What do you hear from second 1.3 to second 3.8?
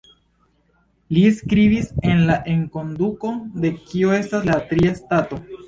skribis en la enkonduko de